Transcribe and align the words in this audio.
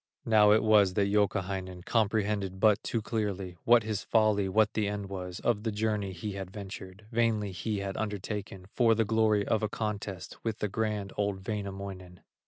Now 0.25 0.49
it 0.51 0.63
was 0.63 0.95
that 0.95 1.09
Youkahainen 1.09 1.83
Comprehended 1.85 2.59
but 2.59 2.81
too 2.81 3.03
clearly 3.03 3.55
What 3.65 3.83
his 3.83 4.01
folly, 4.01 4.49
what 4.49 4.73
the 4.73 4.87
end 4.87 5.09
was, 5.09 5.39
Of 5.41 5.61
the 5.61 5.71
journey 5.71 6.11
he 6.11 6.31
had 6.31 6.49
ventured, 6.49 7.05
Vainly 7.11 7.51
he 7.51 7.77
had 7.81 7.95
undertaken 7.95 8.65
For 8.73 8.95
the 8.95 9.05
glory 9.05 9.45
of 9.47 9.61
a 9.61 9.69
contest 9.69 10.37
With 10.43 10.57
the 10.57 10.69
grand, 10.69 11.13
old 11.17 11.47
Wainamoinen. 11.47 12.21